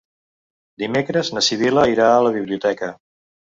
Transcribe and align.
Dimecres 0.83 1.29
na 1.35 1.45
Sibil·la 1.49 1.85
irà 1.93 2.09
a 2.17 2.25
la 2.31 2.35
biblioteca. 2.41 2.93